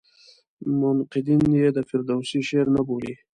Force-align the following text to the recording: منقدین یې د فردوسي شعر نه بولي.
منقدین 0.79 1.43
یې 1.59 1.67
د 1.73 1.79
فردوسي 1.89 2.39
شعر 2.47 2.67
نه 2.75 2.81
بولي. 2.87 3.13